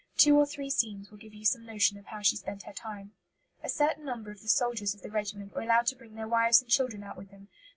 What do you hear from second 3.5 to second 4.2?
A certain